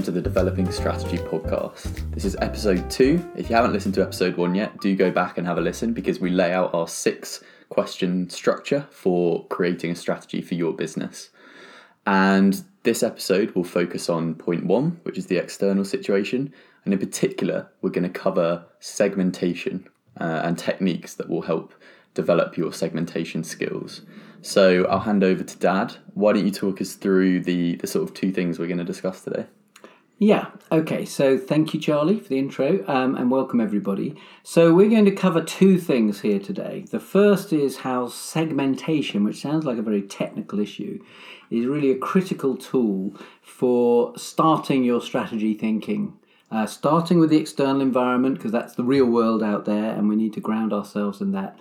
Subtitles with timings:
[0.00, 2.10] welcome to the Developing Strategy podcast.
[2.14, 3.22] This is episode two.
[3.36, 5.92] If you haven't listened to episode one yet, do go back and have a listen
[5.92, 11.28] because we lay out our six question structure for creating a strategy for your business.
[12.06, 16.54] And this episode will focus on point one, which is the external situation.
[16.86, 19.86] And in particular, we're going to cover segmentation
[20.18, 21.74] uh, and techniques that will help
[22.14, 24.00] develop your segmentation skills.
[24.40, 25.96] So I'll hand over to Dad.
[26.14, 28.84] Why don't you talk us through the, the sort of two things we're going to
[28.84, 29.44] discuss today?
[30.22, 31.06] Yeah, okay.
[31.06, 34.14] So thank you, Charlie, for the intro um, and welcome everybody.
[34.42, 36.84] So we're going to cover two things here today.
[36.90, 41.02] The first is how segmentation, which sounds like a very technical issue,
[41.50, 46.18] is really a critical tool for starting your strategy thinking.
[46.50, 50.16] Uh, starting with the external environment, because that's the real world out there, and we
[50.16, 51.58] need to ground ourselves in that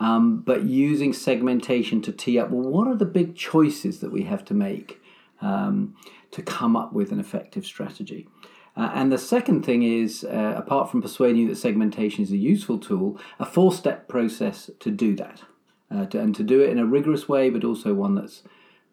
[0.00, 4.24] um, but using segmentation to tee up well, what are the big choices that we
[4.24, 5.00] have to make
[5.40, 5.94] um,
[6.32, 8.28] to come up with an effective strategy?
[8.76, 12.36] Uh, and the second thing is, uh, apart from persuading you that segmentation is a
[12.36, 15.42] useful tool, a four step process to do that.
[15.90, 18.42] Uh, to, and to do it in a rigorous way, but also one that's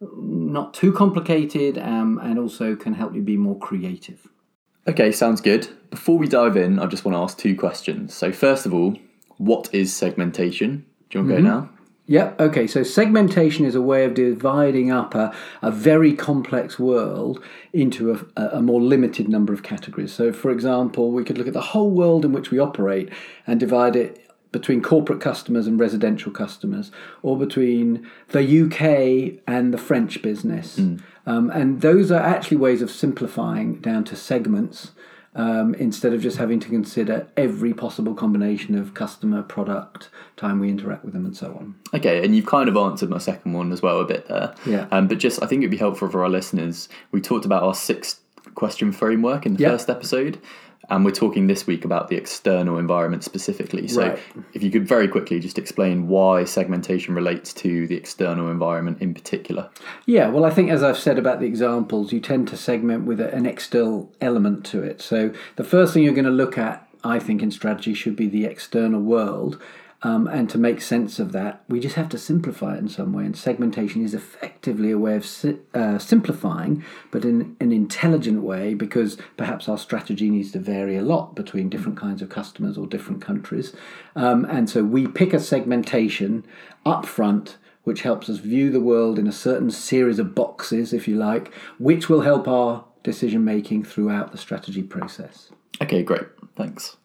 [0.01, 4.27] not too complicated um, and also can help you be more creative.
[4.87, 5.67] Okay, sounds good.
[5.91, 8.13] Before we dive in, I just want to ask two questions.
[8.13, 8.97] So, first of all,
[9.37, 10.85] what is segmentation?
[11.09, 11.45] Do you want to mm-hmm.
[11.45, 11.69] go now?
[12.09, 12.65] Yeah, okay.
[12.65, 17.39] So segmentation is a way of dividing up a, a very complex world
[17.71, 20.11] into a, a, more limited number of categories.
[20.11, 23.09] So, for example, we could look at the whole world in which we operate
[23.45, 26.89] and divide it between corporate customers and residential customers,
[27.21, 30.79] or between the UK and the French business.
[30.79, 31.03] Mm.
[31.27, 34.93] Um, and those are actually ways of simplifying down to segments
[35.35, 40.69] um, instead of just having to consider every possible combination of customer, product, time we
[40.69, 41.75] interact with them, and so on.
[41.93, 44.53] Okay, and you've kind of answered my second one as well a bit there.
[44.65, 44.87] Yeah.
[44.91, 46.89] Um, but just, I think it'd be helpful for our listeners.
[47.11, 48.19] We talked about our six
[48.55, 49.71] question framework in the yep.
[49.71, 50.41] first episode
[50.89, 53.87] and we're talking this week about the external environment specifically.
[53.87, 54.19] So, right.
[54.53, 59.13] if you could very quickly just explain why segmentation relates to the external environment in
[59.13, 59.69] particular.
[60.05, 63.19] Yeah, well, I think as I've said about the examples, you tend to segment with
[63.19, 65.01] an external element to it.
[65.01, 68.27] So, the first thing you're going to look at, I think, in strategy should be
[68.27, 69.61] the external world.
[70.01, 73.11] Um, and to make sense of that, we just have to simplify it in some
[73.11, 73.25] way.
[73.25, 78.73] And segmentation is effectively a way of si- uh, simplifying, but in an intelligent way,
[78.73, 82.87] because perhaps our strategy needs to vary a lot between different kinds of customers or
[82.87, 83.75] different countries.
[84.15, 86.45] Um, and so we pick a segmentation
[86.85, 91.07] up front which helps us view the world in a certain series of boxes, if
[91.07, 95.49] you like, which will help our decision making throughout the strategy process.
[95.81, 96.27] Okay, great.
[96.55, 96.97] Thanks.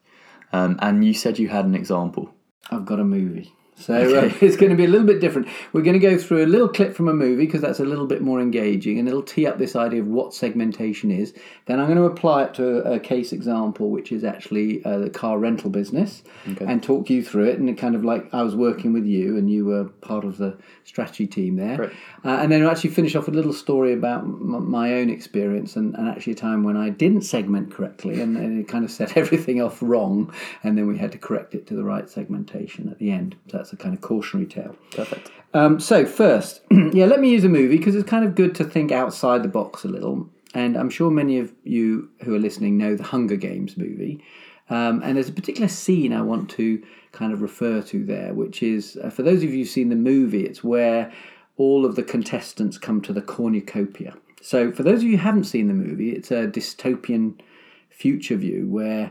[0.52, 2.33] Um, and you said you had an example.
[2.70, 3.52] I've got a movie.
[3.76, 5.48] So uh, it's going to be a little bit different.
[5.72, 8.06] We're going to go through a little clip from a movie because that's a little
[8.06, 11.34] bit more engaging and it'll tee up this idea of what segmentation is.
[11.66, 15.10] Then I'm going to apply it to a case example, which is actually uh, the
[15.10, 16.64] car rental business, okay.
[16.64, 17.58] and talk you through it.
[17.58, 20.38] And it kind of like I was working with you and you were part of
[20.38, 21.92] the strategy team there.
[22.24, 25.10] Uh, and then I'll actually finish off with a little story about m- my own
[25.10, 28.84] experience and, and, actually a time when I didn't segment correctly and, and, it kind
[28.84, 30.32] of set everything off wrong.
[30.62, 33.36] And then we had to correct it to the right segmentation at the end.
[33.50, 34.76] So that's a kind of cautionary tale.
[34.90, 35.30] Perfect.
[35.54, 36.60] Um, so, first,
[36.92, 39.48] yeah, let me use a movie because it's kind of good to think outside the
[39.48, 40.28] box a little.
[40.52, 44.22] And I'm sure many of you who are listening know the Hunger Games movie.
[44.68, 46.82] Um, and there's a particular scene I want to
[47.12, 49.96] kind of refer to there, which is uh, for those of you who've seen the
[49.96, 51.10] movie, it's where
[51.56, 54.14] all of the contestants come to the cornucopia.
[54.42, 57.40] So, for those of you who haven't seen the movie, it's a dystopian
[57.88, 59.10] future view where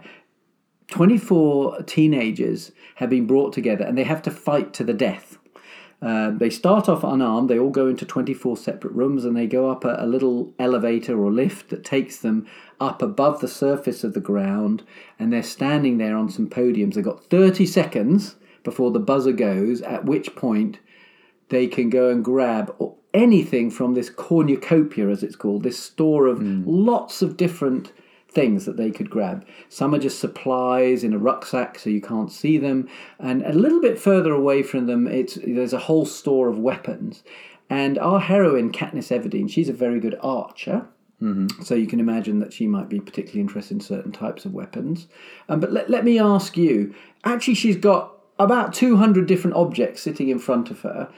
[0.88, 5.38] 24 teenagers have been brought together and they have to fight to the death.
[6.02, 9.72] Uh, they start off unarmed, they all go into 24 separate rooms and they go
[9.72, 12.46] up a, a, little elevator or lift that takes them
[12.82, 14.84] up above the surface of the ground
[15.18, 16.96] and they're standing there on some podiums.
[16.96, 20.80] They've got 30 seconds before the buzzer goes, at which point
[21.48, 22.76] they can go and grab
[23.14, 26.64] anything from this cornucopia, as it's called, this store of mm.
[26.66, 27.94] lots of different
[28.34, 29.46] things that they could grab.
[29.70, 32.90] Some are just supplies in a rucksack so you can't see them,
[33.20, 37.24] and a little bit further away from them, it's there's a whole store of weapons.
[37.70, 40.88] And our heroine, Katniss Everdeen, she's a very good archer.
[41.22, 41.64] Mm-hmm.
[41.64, 45.08] So you can imagine that she might be particularly interested in certain types of weapons.
[45.48, 46.94] Um, but let, let me ask you
[47.24, 51.10] actually, she's got about 200 different objects sitting in front of her.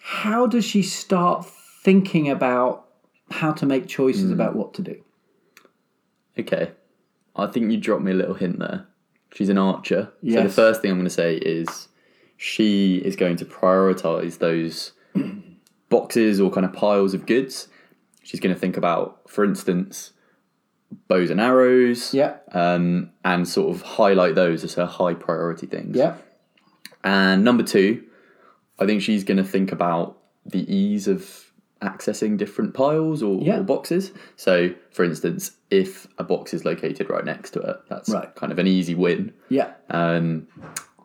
[0.00, 1.46] How does she start
[1.84, 2.88] thinking about
[3.30, 4.34] how to make choices mm.
[4.34, 5.00] about what to do?
[6.38, 6.72] Okay.
[7.34, 8.86] I think you dropped me a little hint there.
[9.34, 10.12] She's an archer.
[10.20, 10.36] Yes.
[10.36, 11.88] So the first thing I'm going to say is
[12.36, 14.92] she is going to prioritize those
[15.88, 17.68] boxes or kind of piles of goods.
[18.22, 20.12] She's going to think about, for instance,
[21.08, 22.12] bows and arrows.
[22.12, 22.36] Yeah.
[22.52, 25.96] Um, and sort of highlight those as her high priority things.
[25.96, 26.16] Yeah.
[27.02, 28.04] And number two,
[28.78, 31.51] I think she's going to think about the ease of
[31.82, 33.60] accessing different piles or, Yeah.
[33.60, 34.12] or boxes.
[34.36, 38.34] So, for instance, if a box is located right next to it, that's Right.
[38.34, 39.32] kind of an easy win.
[39.48, 39.72] Yeah.
[39.90, 40.46] Um,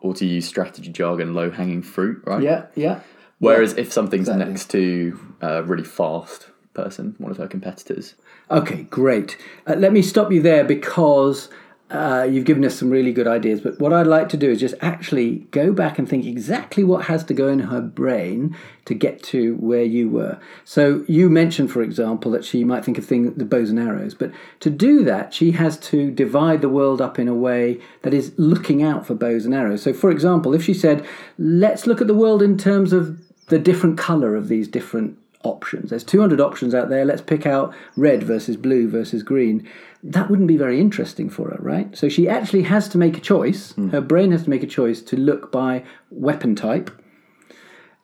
[0.00, 2.42] or to use strategy jargon, low hanging fruit, right?
[2.42, 2.66] Yeah.
[2.74, 3.00] Yeah.
[3.40, 4.46] Whereas if something's exactly.
[4.46, 8.14] next to a really fast person, one of her competitors,
[8.50, 9.36] Okay, great.
[9.66, 11.50] Uh, let me stop you there because
[11.90, 13.60] uh, you've given us some really good ideas.
[13.60, 17.06] But what I'd like to do is just actually go back and think exactly what
[17.06, 18.54] has to go in her brain
[18.84, 20.38] to get to where you were.
[20.64, 24.14] So you mentioned, for example, that she might think of things, the bows and arrows.
[24.14, 28.12] But to do that, she has to divide the world up in a way that
[28.12, 29.82] is looking out for bows and arrows.
[29.82, 31.06] So, for example, if she said,
[31.38, 35.90] let's look at the world in terms of the different colour of these different options.
[35.90, 37.04] There's 200 options out there.
[37.04, 39.68] Let's pick out red versus blue versus green.
[40.02, 41.96] That wouldn't be very interesting for her, right?
[41.96, 43.74] So she actually has to make a choice.
[43.90, 46.90] Her brain has to make a choice to look by weapon type.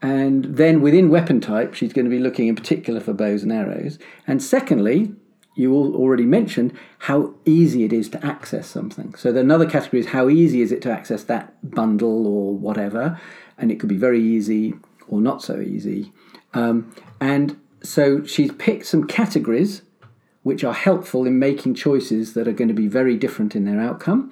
[0.02, 3.52] And then within weapon type, she's going to be looking in particular for bows and
[3.52, 3.98] arrows.
[4.26, 5.14] And secondly,
[5.54, 9.14] you all already mentioned how easy it is to access something.
[9.14, 13.20] So another category is how easy is it to access that bundle or whatever,
[13.56, 14.74] and it could be very easy
[15.08, 16.12] or not so easy.
[16.54, 16.94] Um,
[17.24, 19.80] and so she's picked some categories
[20.42, 23.80] which are helpful in making choices that are going to be very different in their
[23.80, 24.30] outcome.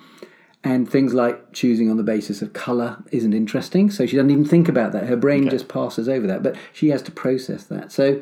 [0.62, 3.90] And things like choosing on the basis of colour isn't interesting.
[3.90, 5.06] So she doesn't even think about that.
[5.06, 6.42] Her brain just passes over that.
[6.42, 7.90] But she has to process that.
[7.92, 8.20] So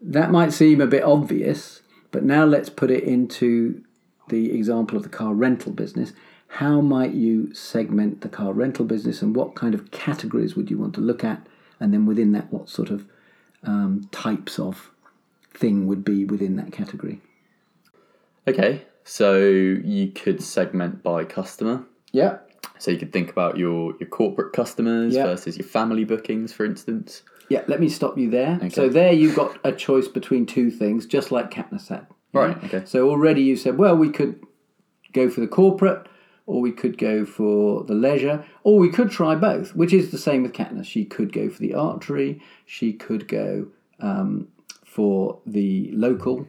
[0.00, 1.82] that might seem a bit obvious,
[2.12, 3.82] but now let's put it into
[4.28, 6.12] the example of the car rental business.
[6.46, 10.78] How might you segment the car rental business and what kind of categories would you
[10.78, 11.44] want to look at?
[11.80, 13.04] And then within that, what sort of
[13.66, 14.90] um, types of
[15.54, 17.20] thing would be within that category?
[18.48, 21.84] Okay, so you could segment by customer.
[22.12, 22.38] Yeah.
[22.78, 25.24] So you could think about your, your corporate customers Yeah.
[25.24, 27.22] versus your family bookings, for instance.
[27.48, 28.58] Yeah, let me stop you there.
[28.70, 32.06] So there you've got a choice between two things, just like Katniss had.
[32.32, 32.82] Right, okay.
[32.84, 34.44] So already you said, well, we could
[35.12, 36.06] go for the corporate,
[36.46, 40.18] or we could go for the leisure, or we could try both, which is the
[40.18, 40.86] same with Katniss.
[40.86, 43.66] She could go for the archery, she could go
[44.00, 44.48] um,
[44.84, 46.46] for the local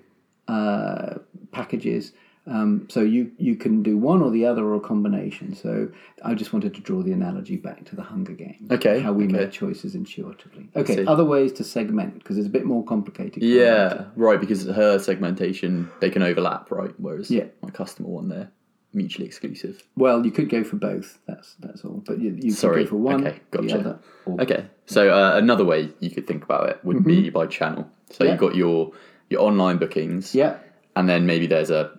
[0.47, 1.15] uh,
[1.51, 2.13] packages.
[2.45, 5.53] Um, so you you can do one or the other or a combination.
[5.53, 5.89] So
[6.23, 8.71] I just wanted to draw the analogy back to the Hunger Games.
[8.71, 9.33] Okay, How we okay.
[9.33, 10.69] make choices intuitively.
[10.73, 13.43] Okay, other ways to segment because it's a bit more complicated.
[13.43, 16.93] Yeah, right, because her segmentation, they can overlap, right?
[16.97, 17.47] Whereas Yeah.
[17.61, 18.50] my customer one, they're
[18.94, 19.84] mutually exclusive.
[19.95, 21.19] Well, you could go for both.
[21.28, 22.01] That's that's all.
[22.06, 23.80] But you, you Sorry, could go for one, okay, gotcha.
[23.80, 24.00] other.
[24.25, 27.88] Or, Okay, so uh, another way you could think about it would be by channel.
[28.10, 28.24] So Mm-hmm.
[28.25, 28.31] Yeah.
[28.31, 28.92] you've got your
[29.30, 30.57] your online bookings, Yeah,
[30.95, 31.92] and then maybe there's a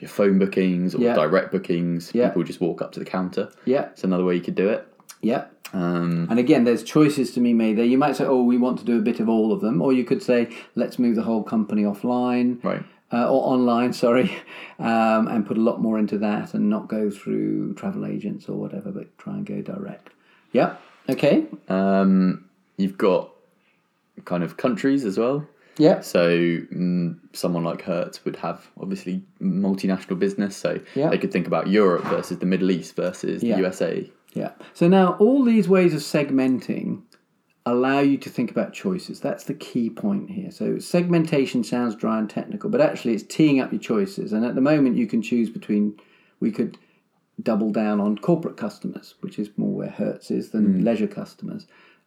[0.00, 1.14] your phone bookings or Yeah.
[1.14, 2.12] direct bookings.
[2.14, 2.28] Yeah.
[2.28, 3.50] People just walk up to the counter.
[3.64, 4.86] yeah, It's another way you could do it.
[5.22, 5.46] yeah.
[5.74, 7.84] Um, And again, there's choices to be made there.
[7.84, 9.92] You might say, "Oh, we want to do a bit of all of them," or
[9.92, 12.82] you could say, "Let's move the whole company offline." right.
[13.12, 14.30] Uh, or online, sorry,
[14.78, 18.54] um, and put a lot more into that and not go through travel agents or
[18.58, 20.10] whatever, but try and go direct.
[20.52, 20.80] Yep.
[21.10, 21.46] Okay.
[21.68, 22.44] Um,
[22.76, 23.30] you've got
[24.24, 25.46] kind of countries as well.
[25.78, 26.04] Yep.
[26.04, 31.08] So mm, someone like Hertz would have obviously multinational business, so Yeah.
[31.08, 33.54] they could think about Europe versus the Middle East versus Yeah.
[33.54, 34.10] the USA.
[34.34, 34.50] Yeah.
[34.74, 37.02] So now all these ways of segmenting
[37.72, 39.20] allow you to think about choices.
[39.20, 40.50] That's the key point here.
[40.50, 44.32] So segmentation sounds dry and technical, but actually it's teeing up your choices.
[44.32, 45.98] And at the moment you can choose between
[46.40, 46.78] we could
[47.42, 51.66] double down on corporate customers, which is more where Hertz is than leisure customers.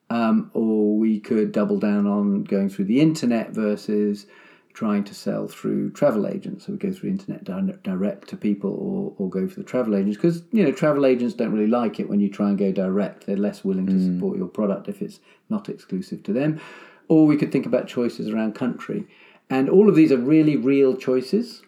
[0.10, 4.26] Um, or we could double down on going through the internet versus
[4.74, 6.66] trying to sell through travel agents.
[6.66, 9.96] So we go through internet di- direct to people or, or go for the travel
[9.96, 12.72] agents because, you know, travel agents don't really like it when you try and go
[12.72, 13.26] direct.
[13.26, 14.16] They're less willing to mm.
[14.16, 16.60] support your product if it's not exclusive to them.
[17.08, 19.08] Or we could think about choices around country.
[19.50, 21.62] And all of these are really real choices.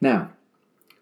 [0.00, 0.30] Now,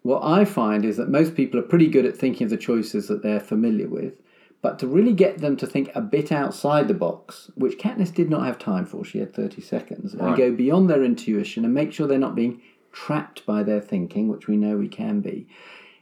[0.03, 3.09] what I find is that most people are pretty good at thinking of the choices
[3.09, 4.15] that they're familiar with,
[4.63, 8.29] but to really get them to think a bit outside the box, which Katniss did
[8.29, 11.93] not have time for, she had 30 seconds, and go beyond their intuition and make
[11.93, 12.61] sure they're not being
[12.93, 15.49] trapped by their thinking, which we know we can be,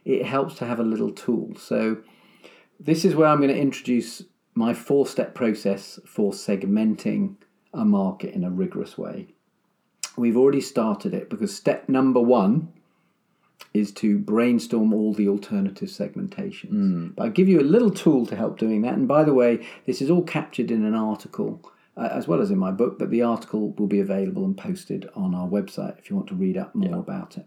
[0.03, 1.55] it helps to have a little tool.
[1.57, 1.97] So,
[2.79, 4.23] this is where I'm going to introduce
[4.55, 7.35] my four step process for segmenting
[7.73, 9.27] a market in a rigorous way.
[10.17, 12.73] We've already started it because step number one
[13.73, 16.69] is to brainstorm all the alternative segmentations.
[17.15, 18.95] But I'll give you a little tool to help doing that.
[18.95, 21.61] And by the way, this is all captured in an article
[21.99, 25.09] uh, as well as in my book, but the article will be available and posted
[25.15, 27.45] on our website if you want to read up more about it.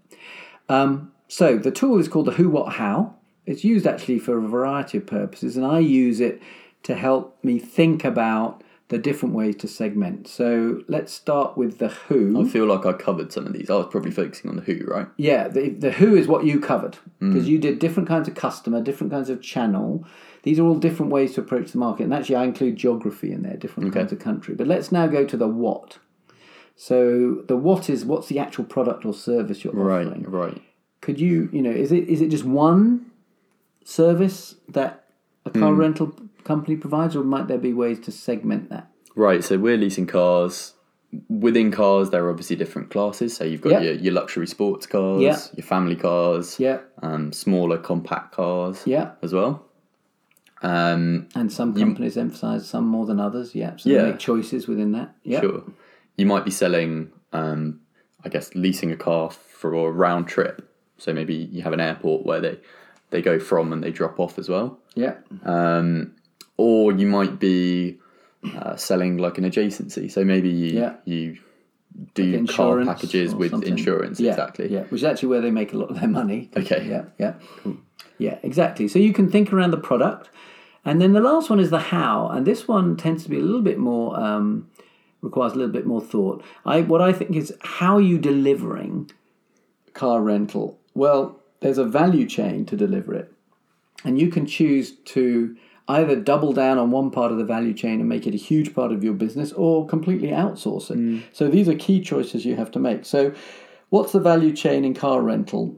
[0.69, 3.15] Um, so the tool is called the Who What How.
[3.47, 6.43] It's used actually for a variety of purposes, and I use it
[6.83, 8.63] to help me think about
[8.93, 10.29] the different ways to segment.
[10.29, 12.47] So let's start with the Who.
[12.47, 13.71] I feel like I covered some of these.
[13.71, 15.09] I was probably focusing on the who, right?
[15.17, 17.33] Yeah, the, the who is what you covered mm.
[17.33, 20.05] because you did different kinds of customer, different kinds of channel.
[20.43, 23.43] These are all different ways to approach the market, and actually, I include geography in
[23.43, 24.55] there, different kinds of country.
[24.55, 25.99] But let's now go to the what.
[26.77, 30.25] So the what is what's the actual product or service you're Right, offering?
[30.25, 30.63] right.
[31.01, 33.11] Could you, you know, is it is it just one
[33.85, 35.05] service that
[35.47, 35.79] a car mm.
[35.79, 38.91] rental company provides, or might there be ways to segment that?
[39.15, 40.75] Right, so we're leasing cars.
[41.29, 43.37] Within cars, there are obviously different classes.
[43.37, 43.81] So you've got Yeah.
[43.81, 45.39] your, your luxury sports cars, Yeah.
[45.57, 49.13] your family cars, Yeah, um, smaller compact cars yeah.
[49.23, 49.67] as well.
[50.63, 53.55] Um, And some companies emphasize some more than others.
[53.55, 54.05] Yeah, so Yeah.
[54.05, 55.15] make choices within that.
[55.25, 55.65] Yeah, Sure.
[56.17, 57.81] You might be selling, um,
[58.25, 60.69] I guess, leasing a car for a round trip.
[60.99, 62.61] So maybe you have an airport where they,
[63.11, 64.79] they go from and they drop off as well.
[64.95, 66.13] yeah, Um,
[66.57, 67.99] or you might be
[68.57, 70.11] uh, selling like an adjacency.
[70.11, 70.95] So maybe you, Yeah.
[71.05, 71.39] you
[72.15, 73.69] do car packages with something.
[73.71, 74.19] insurance.
[74.19, 74.73] Yeah, Exactly.
[74.73, 76.51] Yeah, which is actually where they make a lot of their money.
[76.57, 76.87] Okay.
[76.89, 77.35] Yeah, yeah,
[78.19, 78.89] yeah, exactly.
[78.89, 80.31] So you can think around the product,
[80.85, 83.43] and then the last one is the how, and this one tends to be a
[83.43, 84.69] little bit more um,
[85.21, 86.43] requires a little bit more thought.
[86.65, 89.11] I what I think is how are you delivering
[89.93, 90.79] car rental?
[90.95, 93.33] Well, there's a value chain to deliver it,
[94.05, 95.57] and you can choose to
[95.89, 98.75] either double down on one part of the value chain and make it a huge
[98.75, 101.25] part of your business or completely outsource it.
[101.33, 103.05] So these are key choices you have to make.
[103.05, 103.33] So
[103.91, 105.77] what's the value chain in car rental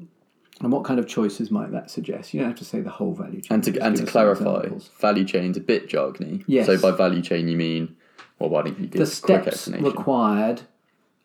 [0.60, 2.32] and what kind of choices might that suggest?
[2.34, 3.54] You don't have to say the whole value chain.
[3.54, 4.90] And to and to give us some clarify, examples.
[5.00, 6.44] value chain's a bit jargony.
[6.46, 6.66] Yes.
[6.66, 7.96] So by value chain you mean
[8.38, 10.62] well why don't you give the a quick steps required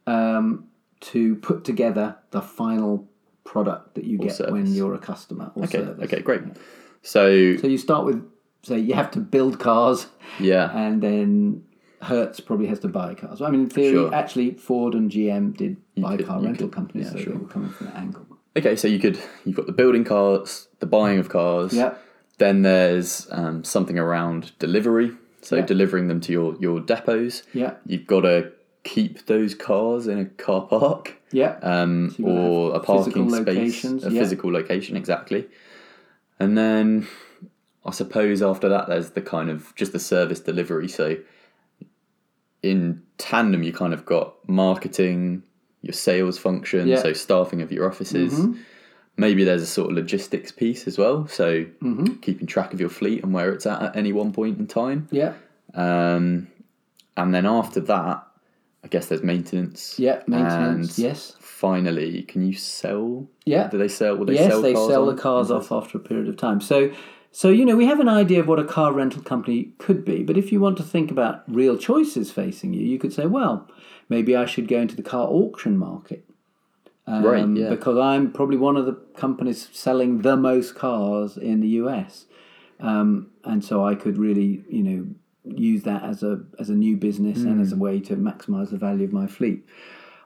[0.08, 0.66] um,
[1.02, 3.08] to put together the final
[3.44, 6.04] product that you get when you're a customer or Okay, service.
[6.06, 6.42] okay, great.
[7.02, 8.24] So So you start with
[8.64, 10.08] say you have to build cars
[10.40, 10.72] yeah.
[10.78, 11.64] and then
[12.02, 13.42] Hertz probably has to buy cars.
[13.42, 14.14] I mean, in theory, Sure.
[14.14, 17.34] actually, Ford and GM did buy could- car rental could- companies, yeah, so sure.
[17.34, 18.26] they were coming from that angle.
[18.58, 21.74] Okay, so you could you've got the building cars, the buying of cars.
[21.74, 21.94] Yeah,
[22.38, 25.12] Then there's um, something around delivery.
[25.42, 27.44] So delivering them to your, your depots.
[27.54, 28.52] yeah, You've got to
[28.84, 31.58] keep those cars in a car park yeah.
[31.62, 35.48] um, to or a parking space, locations, a physical location, exactly.
[36.42, 37.08] And then
[37.86, 40.88] I suppose after that, there's the kind of just the service delivery.
[40.88, 41.18] So
[42.62, 45.44] in tandem, you kind of got marketing,
[45.82, 47.02] your sales function, Yeah.
[47.02, 48.34] so staffing of your offices.
[48.34, 48.60] Mm-hmm.
[49.18, 51.28] Maybe there's a sort of logistics piece as well.
[51.28, 52.16] So Mm-hmm.
[52.16, 55.08] keeping track of your fleet and where it's at at any one point in time.
[55.12, 55.34] Yeah,
[55.74, 56.48] Um,
[57.16, 58.26] and then after that,
[58.84, 60.00] I guess there's maintenance.
[60.00, 60.22] yeah.
[60.28, 60.98] Maintenance.
[60.98, 61.36] And yes.
[61.40, 63.28] Finally, can you sell?
[63.46, 63.68] Yeah.
[63.68, 64.16] Do they sell?
[64.16, 65.16] Will they yes, sell they sell on?
[65.16, 66.62] the cars off after a period of time.
[66.62, 66.90] So,
[67.32, 70.24] so you know, we have an idea of what a car rental company could be.
[70.24, 73.68] But if you want to think about real choices facing you, you could say, well,
[74.10, 76.26] maybe I should go into the car auction market.
[77.08, 77.70] Um, Right, yeah.
[77.70, 82.26] Because I'm probably one of the companies selling the most cars in the US,
[82.80, 85.08] um, and so I could really, you know,
[85.46, 87.62] use that as a as a new business and Hmm.
[87.62, 89.66] as a way to maximise the value of my fleet.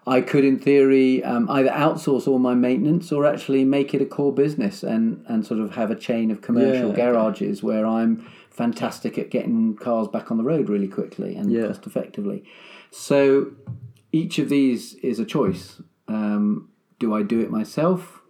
[0.06, 4.06] I could, in theory, um, either outsource all my maintenance or actually make it a
[4.06, 7.02] core business and, and sort of have a chain of commercial Yeah, okay.
[7.04, 11.68] garages where I'm fantastic at getting cars back on the road really quickly and Yeah.
[11.68, 12.44] cost effectively.
[12.92, 13.52] So
[14.12, 15.82] each of these is a choice.
[16.08, 16.70] Um,
[17.00, 18.22] do I do it myself?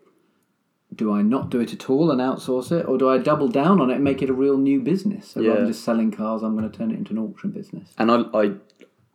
[0.96, 2.88] Do I not do it at all and outsource it?
[2.88, 5.30] Or do I double down on it and make it a real new business?
[5.30, 7.94] So rather than just selling cars, I'm going to turn it into an auction business.
[7.98, 8.52] And I, I,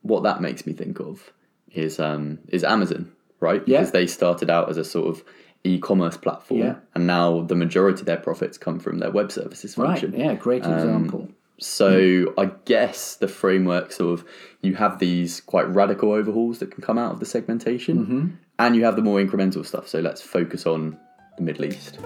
[0.03, 1.33] what that makes me think of
[1.73, 3.11] is um is Amazon,
[3.41, 3.63] right?
[3.67, 3.79] Yeah.
[3.81, 5.25] Because they started out as a sort of
[5.65, 6.75] e-commerce platform, Yeah.
[6.95, 10.19] and now the majority of their profits come from their web services Right, function.
[10.19, 11.29] yeah, great Um, example.
[11.61, 14.25] So I guess the framework sort of
[14.63, 18.27] you have these quite radical overhauls that can come out of the segmentation, Mm-hmm.
[18.61, 19.89] and you have the more incremental stuff.
[19.89, 20.97] So let's focus on
[21.37, 21.99] the Middle East.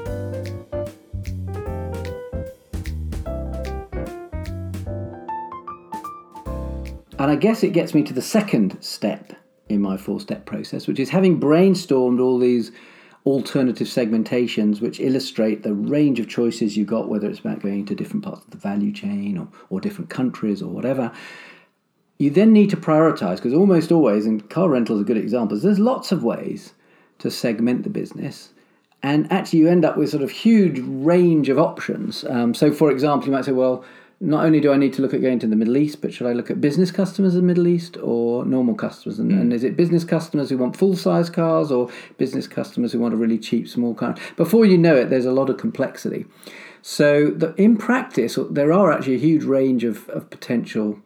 [7.18, 9.32] And I guess it gets me to the second step
[9.72, 12.70] in my four step process, which is having brainstormed all these
[13.24, 17.94] alternative segmentations which illustrate the range of choices you got, whether it's about going to
[17.94, 21.12] different parts of the value chain or, or different countries or whatever.
[22.18, 25.58] You then need to prioritize because almost always, and car rental is a good example,
[25.58, 26.74] there's lots of ways
[27.18, 28.50] to segment the business.
[29.04, 32.24] And actually, you end up with sort of huge range of options.
[32.24, 33.84] Um, so, for example, you might say, well,
[34.22, 36.28] not only do I need to look at going to the Middle East, but should
[36.28, 39.18] I look at business customers in the Middle East or normal customers?
[39.18, 43.00] And, and is it business customers who want full size cars or business customers who
[43.00, 44.14] want a really cheap small car?
[44.36, 46.24] Before you know it, there's a lot of complexity.
[46.82, 51.00] So the, in practice, there are actually a huge range of, of potential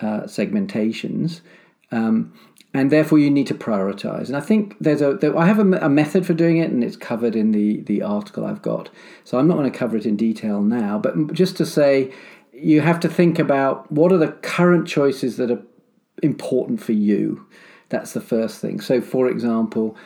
[0.00, 1.42] uh, segmentations.
[1.90, 2.32] Um,
[2.72, 4.28] and therefore you need to prioritize.
[4.28, 6.82] And I think there's a there, I have a, a, method for doing it, and
[6.82, 8.88] it's covered in the the article I've got.
[9.24, 12.10] So I'm not going to cover it in detail now, but just to say,
[12.62, 15.62] you have to think about what are the current choices that are
[16.22, 17.46] important for you.
[17.88, 18.80] That's the first thing.
[18.80, 19.96] So, for example,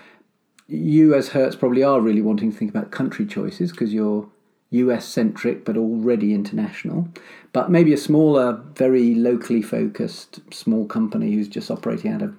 [0.66, 4.28] you as Hertz probably are really wanting to think about country choices because you're
[4.70, 7.08] US centric but already international.
[7.52, 12.34] But maybe a smaller, very locally focused small company who's just operating out of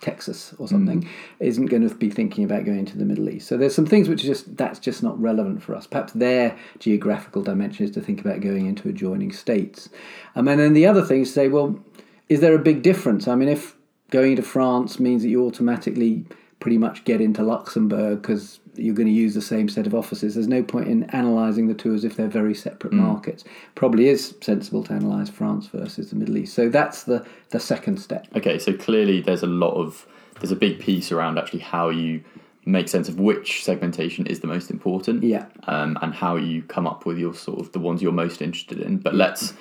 [0.00, 1.08] Texas or something mm.
[1.40, 3.48] isn't going to be thinking about going to the Middle East.
[3.48, 5.86] So there's some things which are just that's just not relevant for us.
[5.88, 9.88] Perhaps their geographical dimension is to think about going into adjoining states.
[10.36, 11.80] Um, and then the other thing is to say, well,
[12.28, 13.26] is there a big difference?
[13.26, 13.76] I mean, if
[14.10, 16.26] going to France means that you automatically
[16.60, 20.34] pretty much get into Luxembourg because you're going to use the same set of offices.
[20.34, 22.98] There's no point in analysing the two as if they're very separate mm.
[22.98, 23.44] markets.
[23.74, 26.54] Probably is sensible to analyse France versus the Middle East.
[26.54, 28.26] So that's the, the second step.
[28.36, 30.06] Okay, so clearly there's a lot of
[30.40, 32.22] there's a big piece around actually how you
[32.64, 35.24] make sense of which segmentation is the most important.
[35.24, 35.46] Yeah.
[35.66, 38.78] Um, and how you come up with your sort of the ones you're most interested
[38.78, 38.98] in.
[38.98, 39.54] But let's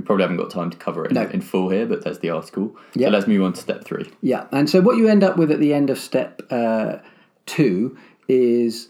[0.00, 1.22] we probably haven't got time to cover it no.
[1.22, 2.74] in, in, full here, but there's the article.
[2.94, 3.08] Yeah.
[3.08, 4.10] So let's move on to step three.
[4.22, 6.96] Yeah, and so what you end up with at the end of step uh,
[7.44, 8.88] two is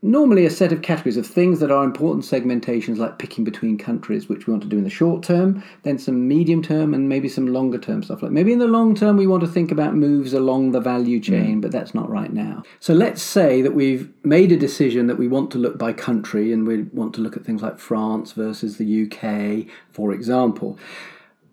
[0.00, 4.28] normally a set of categories of things that are important segmentations like picking between countries
[4.28, 7.28] which we want to do in the short term then some medium term and maybe
[7.28, 9.96] some longer term stuff like maybe in the long term we want to think about
[9.96, 11.60] moves along the value chain mm.
[11.60, 15.26] but that's not right now so let's say that we've made a decision that we
[15.26, 18.76] want to look by country and we want to look at things like France versus
[18.78, 20.78] the UK for example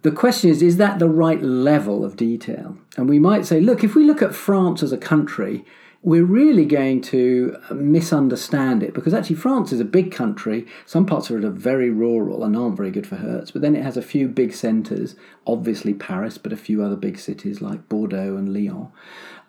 [0.03, 2.77] the question is, is that the right level of detail?
[2.95, 5.65] And we might say, look, if we look at France as a country,
[6.05, 10.67] we're really going to misunderstand it because actually France is a big country.
[10.85, 13.75] Some parts of it are very rural and aren't very good for Hertz, but then
[13.75, 15.15] it has a few big centres,
[15.47, 18.89] obviously Paris, but a few other big cities like Bordeaux and Lyon.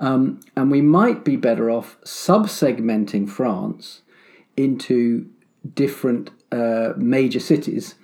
[0.01, 4.01] Um, and we might be better off sub-segmenting France
[4.57, 5.29] into
[5.75, 7.97] different uh, major cities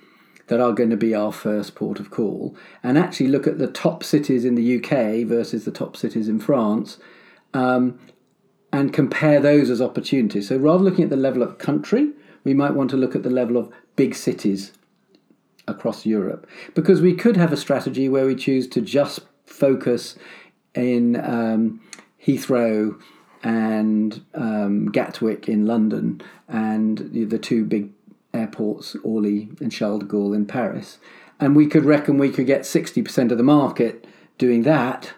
[0.45, 3.65] that are going to be our first port of call and actually look at the
[3.65, 6.99] top cities in the UK versus the top cities in France
[7.53, 7.99] um,
[8.73, 10.49] and compare those as opportunities.
[10.49, 12.09] So rather looking at the level of country,
[12.43, 14.73] we might want to look at the level of big cities
[15.67, 20.17] across Europe because we could have a strategy where we choose to just focus
[20.73, 21.79] in um,
[22.25, 22.99] Heathrow
[23.43, 27.91] and um, Gatwick in London and the two big
[28.33, 30.97] airports, Orly and Charles de Gaulle in Paris.
[31.39, 34.07] And we could reckon we could get 60% of the market
[34.39, 35.13] doing that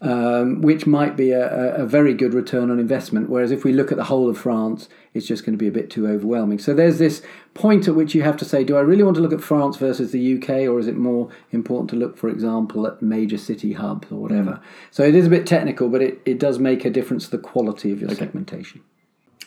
[0.00, 3.28] um, which might be a, a, very good return on investment.
[3.28, 5.72] Whereas if we look at the whole of France, it's just going to be a
[5.72, 6.60] bit too overwhelming.
[6.60, 7.20] So there's this
[7.54, 9.76] point at which you have to say, do I really want to look at France
[9.76, 13.72] versus the UK, or is it more important to look, for example, at major city
[13.72, 14.52] hubs or whatever?
[14.52, 14.62] Mm.
[14.92, 17.38] So it is a bit technical, but it, it does make a difference to the
[17.38, 18.20] quality of your okay.
[18.20, 18.82] segmentation.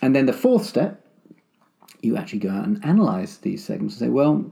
[0.01, 1.05] And then the fourth step,
[2.01, 4.51] you actually go out and analyze these segments and say, well,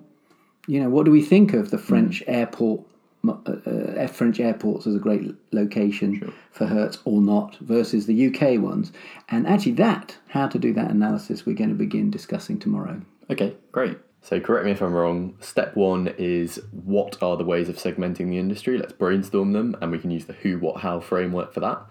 [0.65, 2.33] you know, what do we think of the French mm.
[2.33, 2.83] airport
[3.27, 6.34] uh, uh, French airports as a great location sure.
[6.51, 8.93] for Hertz or not versus the UK ones.
[9.27, 13.01] And actually, that, how to do that analysis, we're going to begin discussing tomorrow.
[13.29, 13.97] Okay, great.
[14.21, 15.36] So, correct me if I'm wrong.
[15.41, 18.77] Step one is what are the ways of segmenting the industry?
[18.77, 21.82] Let's brainstorm them, and we can use the who, what, how framework for that.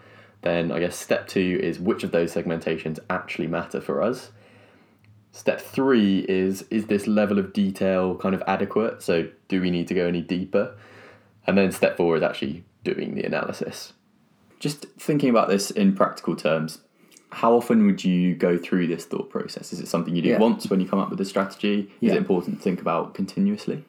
[0.43, 4.31] Then, I guess step two is which of those segmentations actually matter for us.
[5.33, 9.03] Step three is is this level of detail kind of adequate?
[9.03, 10.75] So, do we need to go any deeper?
[11.49, 13.95] And then step four is actually doing the analysis.
[14.61, 16.83] Just thinking about this in practical terms,
[17.31, 19.73] how often would you go through this thought process?
[19.73, 20.39] Is it something you do yeah.
[20.39, 21.91] once when you come up with a strategy?
[22.03, 23.83] Is it important to think about continuously?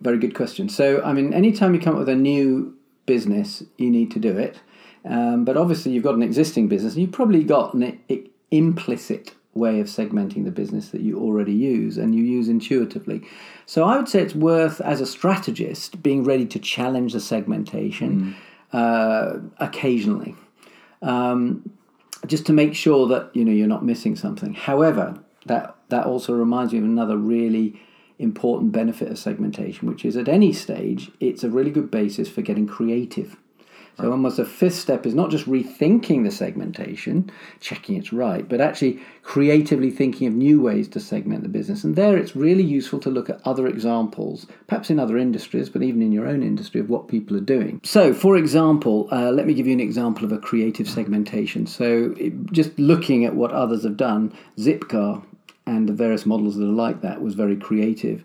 [0.00, 0.68] Very good question.
[0.68, 4.36] So, I mean, anytime you come up with a new business, you need to do
[4.36, 4.58] it.
[5.04, 8.00] Um, but obviously, you've got an existing business, and you've probably got an
[8.50, 13.22] implicit way of segmenting the business that you already use and you use intuitively.
[13.66, 18.34] So I would say it's worth, as a strategist, being ready to challenge the segmentation
[18.72, 18.78] mm.
[18.78, 20.34] uh, occasionally,
[21.02, 21.70] um,
[22.26, 24.54] just to make sure that you know you're not missing something.
[24.54, 27.80] However, that that also reminds me of another really
[28.18, 32.40] important benefit of segmentation, which is at any stage, it's a really good basis for
[32.40, 33.36] getting creative.
[33.98, 38.60] So almost the fifth step is not just rethinking the segmentation, checking it's right, but
[38.60, 41.84] actually creatively thinking of new ways to segment the business.
[41.84, 45.82] And there it's really useful to look at other examples, perhaps in other industries, but
[45.82, 47.80] even in your own industry, of what people are doing.
[47.84, 51.66] So, for example, uh, let me give you an example of a creative segmentation.
[51.66, 55.22] So, it, just looking at what others have done, Zipcar
[55.66, 58.24] and the various models that are like that was very creative.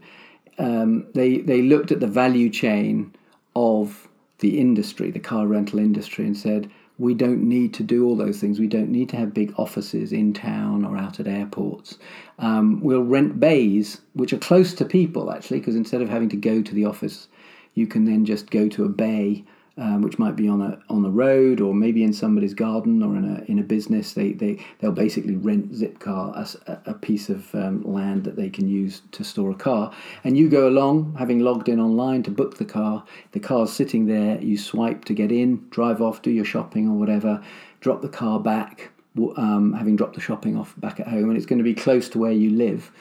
[0.57, 3.13] Um, they they looked at the value chain
[3.55, 4.07] of
[4.39, 6.69] the industry, the car rental industry, and said,
[6.99, 8.59] we don't need to do all those things.
[8.59, 11.99] We don't need to have big offices in town or out at airports.
[12.39, 16.35] Um, we'll rent bays, which are close to people actually, because instead of having to
[16.35, 17.27] go to the office,
[17.75, 19.43] you can then just go to a bay
[19.77, 23.15] um, which might be on a on a road or maybe in somebody's garden or
[23.15, 24.13] in a in a business.
[24.13, 28.49] They they they'll basically rent Zipcar as a, a piece of um, land that they
[28.49, 29.93] can use to store a car.
[30.23, 33.03] And you go along, having logged in online to book the car.
[33.31, 34.41] The car's sitting there.
[34.41, 37.43] You swipe to get in, drive off, do your shopping or whatever,
[37.79, 38.91] drop the car back.
[39.35, 42.07] Um, having dropped the shopping off back at home, and it's going to be close
[42.09, 42.91] to where you live.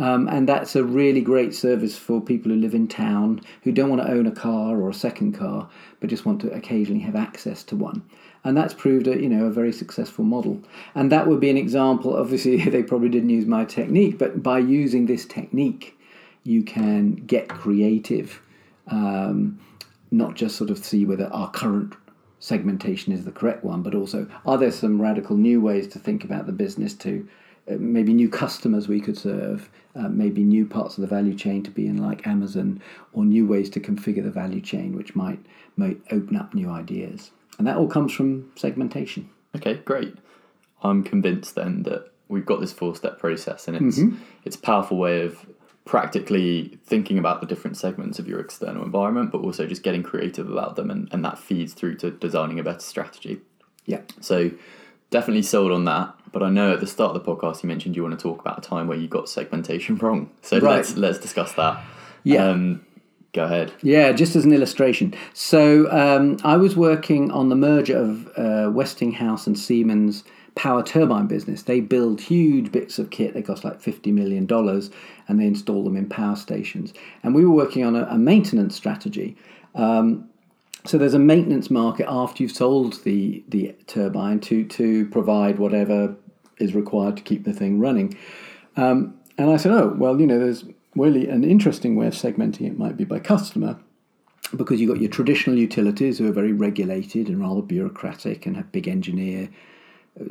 [0.00, 3.90] Um, and that's a really great service for people who live in town who don't
[3.90, 5.68] want to own a car or a second car,
[6.00, 8.02] but just want to occasionally have access to one.
[8.42, 10.62] And that's proved a you know a very successful model.
[10.94, 12.16] And that would be an example.
[12.16, 15.98] Obviously, they probably didn't use my technique, but by using this technique,
[16.44, 18.40] you can get creative.
[18.86, 19.60] Um,
[20.10, 21.94] not just sort of see whether our current
[22.38, 26.24] segmentation is the correct one, but also are there some radical new ways to think
[26.24, 27.28] about the business to
[27.78, 31.70] maybe new customers we could serve, uh, maybe new parts of the value chain to
[31.70, 35.40] be in, like Amazon, or new ways to configure the value chain, which might
[35.76, 37.30] might open up new ideas.
[37.58, 39.28] And that all comes from segmentation.
[39.54, 40.16] Okay, great.
[40.82, 44.16] I'm convinced then that we've got this four step process, and it's mm-hmm.
[44.44, 45.46] it's a powerful way of
[45.84, 50.48] practically thinking about the different segments of your external environment, but also just getting creative
[50.50, 53.40] about them, and, and that feeds through to designing a better strategy.
[53.86, 54.02] Yeah.
[54.20, 54.52] So
[55.10, 56.14] definitely sold on that.
[56.32, 58.40] But I know at the start of the podcast you mentioned you want to talk
[58.40, 60.30] about a time where you got segmentation wrong.
[60.42, 60.76] So right.
[60.76, 61.82] let's let's discuss that.
[62.22, 62.46] Yeah.
[62.46, 62.86] Um,
[63.32, 63.72] go ahead.
[63.82, 65.14] Yeah, just as an illustration.
[65.34, 71.26] So um, I was working on the merger of uh, Westinghouse and Siemens power turbine
[71.26, 71.62] business.
[71.62, 73.34] They build huge bits of kit.
[73.34, 74.90] They cost like fifty million dollars,
[75.28, 76.94] and they install them in power stations.
[77.22, 79.36] And we were working on a, a maintenance strategy.
[79.74, 80.29] Um,
[80.84, 86.16] so there's a maintenance market after you've sold the the turbine to to provide whatever
[86.58, 88.16] is required to keep the thing running.
[88.76, 90.64] Um, and I said, oh well, you know, there's
[90.94, 93.78] really an interesting way of segmenting it might be by customer
[94.56, 98.72] because you've got your traditional utilities who are very regulated and rather bureaucratic and have
[98.72, 99.48] big engineer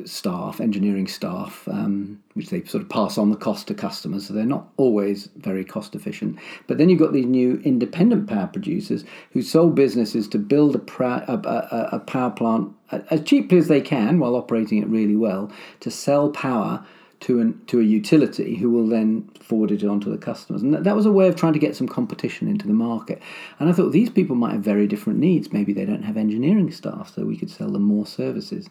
[0.04, 4.26] staff, engineering staff, um, which they sort of pass on the cost to customers.
[4.26, 6.38] So they're not always very cost efficient.
[6.66, 10.76] But then you've got these new independent power producers whose sole business is to build
[10.76, 12.72] a, pra- a, a, a power plant
[13.10, 16.84] as cheaply as they can while operating it really well to sell power
[17.20, 20.62] to an to a utility who will then forward it on to the customers.
[20.62, 23.20] And that, that was a way of trying to get some competition into the market.
[23.58, 25.52] And I thought these people might have very different needs.
[25.52, 28.68] Maybe they don't have engineering staff, so we could sell them more services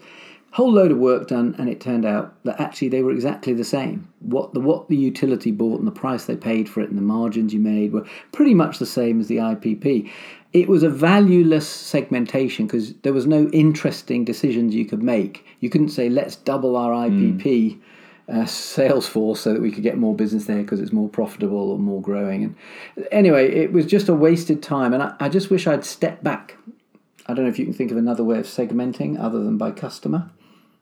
[0.52, 3.64] whole load of work done, and it turned out that actually they were exactly the
[3.64, 4.12] same.
[4.20, 7.04] What the what the utility bought and the price they paid for it and the
[7.04, 10.10] margins you made were pretty much the same as the IPP.
[10.52, 15.46] It was a valueless segmentation because there was no interesting decisions you could make.
[15.60, 17.44] You couldn't say let's double our IPP.
[17.44, 17.80] Mm.
[18.32, 21.72] Uh, sales force so that we could get more business there because it's more profitable
[21.72, 25.50] or more growing and anyway it was just a wasted time and I, I just
[25.50, 26.56] wish I'd stepped back
[27.30, 29.70] I don't know if you can think of another way of segmenting other than by
[29.70, 30.32] customer.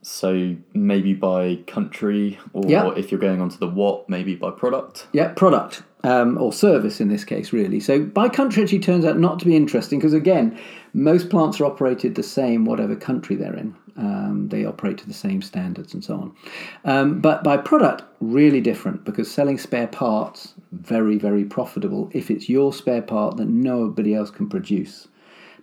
[0.07, 2.89] So maybe by country, or yeah.
[2.95, 5.05] if you're going on to the what, maybe by product.
[5.11, 7.81] Yeah, product um, or service in this case, really.
[7.81, 10.57] So by country actually turns out not to be interesting because again,
[10.93, 13.75] most plants are operated the same whatever country they're in.
[13.97, 16.35] Um, they operate to the same standards and so on.
[16.85, 22.47] Um, but by product, really different because selling spare parts very very profitable if it's
[22.47, 25.07] your spare part that nobody else can produce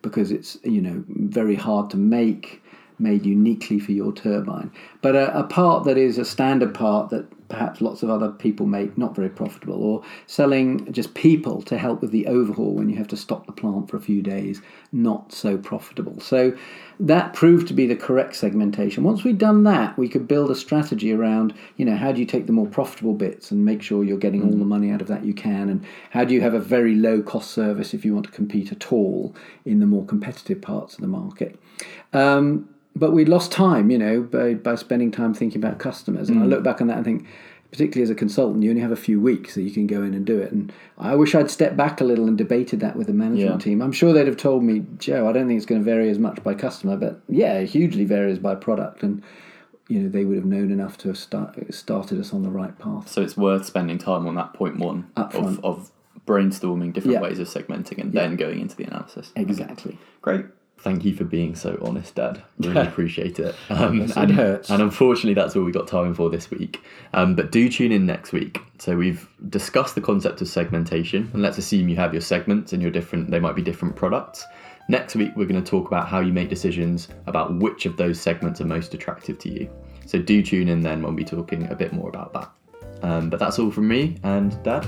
[0.03, 2.63] because it's you know very hard to make
[2.99, 4.71] made uniquely for your turbine.
[5.03, 8.67] But a, a, part that is a standard part that perhaps lots of other people
[8.67, 12.97] make not very profitable, or selling just people to help with the overhaul when you
[12.97, 14.61] have to stop the plant for a few days,
[14.93, 16.19] not so profitable.
[16.21, 16.57] So
[16.99, 19.05] that proved to be the correct segmentation.
[19.05, 22.27] Once we'd done that, we could build a strategy around, you know, how do you
[22.27, 25.09] take the more profitable bits and make sure you're getting all the money out of
[25.09, 28.15] that you can, and how do you have a very low cost service if you
[28.15, 31.59] want to compete at all in the more competitive parts of the market.
[32.13, 36.29] Um, but we lost time, you know, by, by spending time thinking about customers.
[36.29, 36.43] And mm.
[36.43, 37.27] I look back on that and think,
[37.71, 40.15] particularly as a consultant, you only have a few weeks that you can go in
[40.15, 40.53] and do it.
[40.53, 43.65] And I wish I'd stepped back a little and debated that with the management Yeah.
[43.65, 43.83] team.
[43.83, 46.19] I'm sure they'd have told me, Joe, I don't think it's going to vary as
[46.21, 49.03] much by customer, but yeah, it hugely varies by product.
[49.03, 49.23] And
[49.89, 52.79] you know, they would have known enough to have start, started us on the right
[52.79, 53.09] path.
[53.09, 55.91] So it's worth spending time on that point one of, of
[56.27, 57.21] brainstorming different Yeah.
[57.21, 59.31] ways of segmenting and then going into the analysis.
[59.37, 59.99] Exactly.
[60.23, 60.47] Great.
[60.85, 62.43] Thank you for being so honest, Dad.
[62.59, 63.55] Really appreciate it.
[63.71, 64.69] Um, Yes, it and, hurts.
[64.69, 66.83] and unfortunately, that's all we got time for this week.
[67.15, 68.59] Um, but do tune in next week.
[68.79, 72.83] So we've discussed the concept of segmentation, and let's assume you have your segments and
[72.83, 73.31] your different.
[73.31, 74.45] They might be different products.
[74.91, 78.21] Next week, we're going to talk about how you make decisions about which of those
[78.21, 79.71] segments are most attractive to you.
[80.05, 82.51] So do tune in then when we're talking a bit more about that.
[83.03, 84.87] Um, but that's all from me and Dad.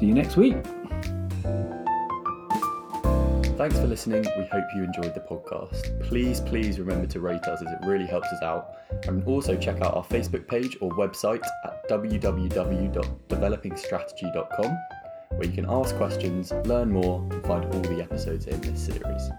[0.00, 0.56] See you next week.
[3.66, 4.24] Thanks for listening.
[4.38, 6.00] We hope you enjoyed the podcast.
[6.06, 8.76] Please, please remember to rate us as it really helps us out.
[9.08, 14.78] And also check out our Facebook page or website at www.developingstrategy.com
[15.30, 19.30] where you can ask questions, learn more, and find all the episodes in this series.